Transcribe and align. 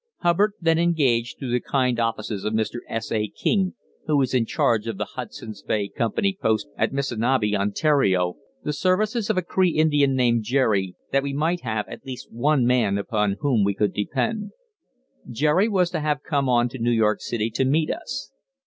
Hubbard 0.21 0.53
then 0.59 0.79
engaged 0.79 1.37
through 1.37 1.51
the 1.51 1.59
kind 1.59 1.99
offices 1.99 2.43
of 2.43 2.53
Mr. 2.55 2.79
S. 2.89 3.11
A. 3.11 3.27
King, 3.27 3.75
who 4.07 4.17
was 4.17 4.33
in 4.33 4.47
charge 4.47 4.87
of 4.87 4.97
the 4.97 5.05
Hudson's 5.05 5.61
Bay 5.61 5.89
Company 5.89 6.35
Post 6.41 6.69
at 6.75 6.91
Missanabie, 6.91 7.55
Ontario, 7.55 8.35
the 8.63 8.73
services 8.73 9.29
of 9.29 9.37
a 9.37 9.43
Cree 9.43 9.69
Indian 9.77 10.15
named 10.15 10.41
Jerry, 10.41 10.95
that 11.11 11.21
we 11.21 11.33
might 11.33 11.61
have 11.61 11.87
at 11.87 12.03
least 12.03 12.31
one 12.31 12.65
man 12.65 12.97
upon 12.97 13.37
whom 13.41 13.63
we 13.63 13.75
could 13.75 13.93
depend. 13.93 14.53
Jerry 15.29 15.67
was 15.69 15.91
to 15.91 15.99
have 15.99 16.23
come 16.23 16.49
on 16.49 16.67
to 16.69 16.79
New 16.79 16.89
York 16.89 17.21
City 17.21 17.51
to 17.51 17.63
meet 17.63 17.91
us. 17.91 18.31